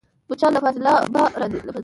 [0.29, 1.59] مچان له فاضلابه راځي